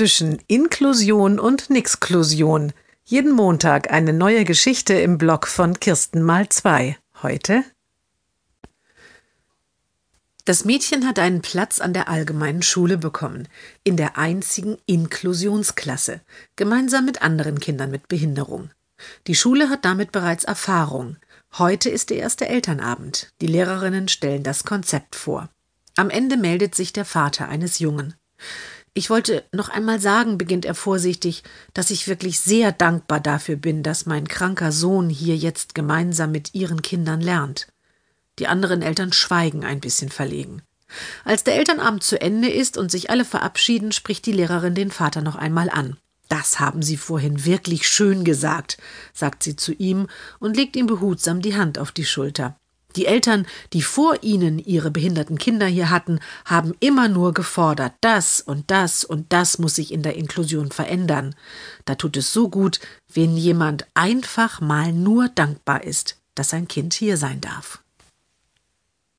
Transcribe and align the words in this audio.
zwischen 0.00 0.38
Inklusion 0.46 1.38
und 1.38 1.68
Nixklusion. 1.68 2.72
Jeden 3.04 3.32
Montag 3.32 3.92
eine 3.92 4.14
neue 4.14 4.46
Geschichte 4.46 4.94
im 4.94 5.18
Blog 5.18 5.46
von 5.46 5.78
Kirsten 5.78 6.22
mal 6.22 6.48
zwei. 6.48 6.96
Heute 7.22 7.64
das 10.46 10.64
Mädchen 10.64 11.06
hat 11.06 11.18
einen 11.18 11.42
Platz 11.42 11.80
an 11.80 11.92
der 11.92 12.08
allgemeinen 12.08 12.62
Schule 12.62 12.96
bekommen, 12.96 13.46
in 13.84 13.98
der 13.98 14.16
einzigen 14.16 14.78
Inklusionsklasse, 14.86 16.22
gemeinsam 16.56 17.04
mit 17.04 17.20
anderen 17.20 17.60
Kindern 17.60 17.90
mit 17.90 18.08
Behinderung. 18.08 18.70
Die 19.26 19.34
Schule 19.34 19.68
hat 19.68 19.84
damit 19.84 20.12
bereits 20.12 20.44
Erfahrung. 20.44 21.18
Heute 21.58 21.90
ist 21.90 22.08
der 22.08 22.16
erste 22.16 22.48
Elternabend. 22.48 23.34
Die 23.42 23.48
Lehrerinnen 23.48 24.08
stellen 24.08 24.44
das 24.44 24.64
Konzept 24.64 25.14
vor. 25.14 25.50
Am 25.94 26.08
Ende 26.08 26.38
meldet 26.38 26.74
sich 26.74 26.94
der 26.94 27.04
Vater 27.04 27.50
eines 27.50 27.80
Jungen. 27.80 28.14
Ich 28.92 29.08
wollte 29.08 29.44
noch 29.52 29.68
einmal 29.68 30.00
sagen, 30.00 30.36
beginnt 30.36 30.64
er 30.64 30.74
vorsichtig, 30.74 31.44
dass 31.74 31.90
ich 31.90 32.08
wirklich 32.08 32.40
sehr 32.40 32.72
dankbar 32.72 33.20
dafür 33.20 33.56
bin, 33.56 33.82
dass 33.82 34.06
mein 34.06 34.26
kranker 34.26 34.72
Sohn 34.72 35.08
hier 35.08 35.36
jetzt 35.36 35.74
gemeinsam 35.74 36.32
mit 36.32 36.54
ihren 36.54 36.82
Kindern 36.82 37.20
lernt. 37.20 37.68
Die 38.40 38.48
anderen 38.48 38.82
Eltern 38.82 39.12
schweigen 39.12 39.64
ein 39.64 39.80
bisschen 39.80 40.08
verlegen. 40.08 40.62
Als 41.24 41.44
der 41.44 41.54
Elternabend 41.54 42.02
zu 42.02 42.20
Ende 42.20 42.48
ist 42.50 42.76
und 42.76 42.90
sich 42.90 43.10
alle 43.10 43.24
verabschieden, 43.24 43.92
spricht 43.92 44.26
die 44.26 44.32
Lehrerin 44.32 44.74
den 44.74 44.90
Vater 44.90 45.22
noch 45.22 45.36
einmal 45.36 45.70
an. 45.70 45.96
Das 46.28 46.58
haben 46.58 46.82
Sie 46.82 46.96
vorhin 46.96 47.44
wirklich 47.44 47.88
schön 47.88 48.24
gesagt, 48.24 48.78
sagt 49.12 49.42
sie 49.42 49.56
zu 49.56 49.72
ihm 49.72 50.08
und 50.38 50.56
legt 50.56 50.76
ihm 50.76 50.86
behutsam 50.86 51.42
die 51.42 51.56
Hand 51.56 51.78
auf 51.78 51.90
die 51.90 52.04
Schulter. 52.04 52.56
Die 52.96 53.06
Eltern, 53.06 53.46
die 53.72 53.82
vor 53.82 54.22
ihnen 54.22 54.58
ihre 54.58 54.90
behinderten 54.90 55.38
Kinder 55.38 55.66
hier 55.66 55.90
hatten, 55.90 56.20
haben 56.44 56.74
immer 56.80 57.08
nur 57.08 57.34
gefordert, 57.34 57.92
das 58.00 58.40
und 58.40 58.70
das 58.70 59.04
und 59.04 59.32
das 59.32 59.58
muss 59.58 59.76
sich 59.76 59.92
in 59.92 60.02
der 60.02 60.16
Inklusion 60.16 60.70
verändern. 60.70 61.34
Da 61.84 61.94
tut 61.94 62.16
es 62.16 62.32
so 62.32 62.48
gut, 62.48 62.80
wenn 63.12 63.36
jemand 63.36 63.86
einfach 63.94 64.60
mal 64.60 64.92
nur 64.92 65.28
dankbar 65.28 65.84
ist, 65.84 66.18
dass 66.34 66.50
sein 66.50 66.68
Kind 66.68 66.94
hier 66.94 67.16
sein 67.16 67.40
darf. 67.40 67.82